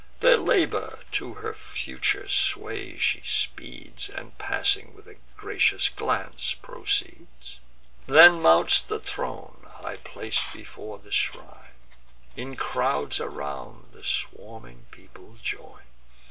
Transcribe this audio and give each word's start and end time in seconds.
Their 0.21 0.37
labour 0.37 0.97
to 1.11 1.33
her 1.35 1.53
future 1.53 2.27
sway 2.27 2.97
she 2.97 3.21
speeds, 3.23 4.09
And 4.09 4.35
passing 4.39 4.95
with 4.95 5.07
a 5.07 5.17
gracious 5.37 5.89
glance 5.89 6.55
proceeds; 6.55 7.59
Then 8.07 8.41
mounts 8.41 8.81
the 8.81 8.97
throne, 8.99 9.67
high 9.75 9.97
plac'd 9.97 10.51
before 10.53 10.97
the 10.97 11.11
shrine: 11.11 11.75
In 12.35 12.55
crowds 12.55 13.19
around, 13.19 13.91
the 13.93 14.03
swarming 14.03 14.87
people 14.89 15.37
join. 15.39 15.83